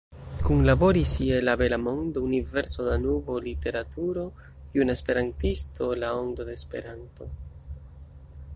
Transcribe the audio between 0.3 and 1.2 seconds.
Kunlaboris